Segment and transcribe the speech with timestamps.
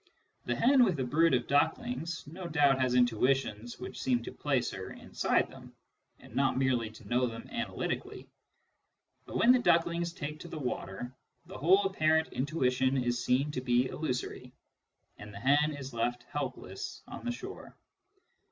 [0.45, 4.71] The hen with a brood of ducklings no doubt has intuitions which seem to place
[4.71, 5.75] her inside them,
[6.17, 8.27] and not merely to know them analytically;
[9.27, 11.13] but when the ducklings take to the water,
[11.45, 14.51] the whole apparent intuition is seen to be illusory,
[15.19, 17.77] and the hen is left helpless on the shore.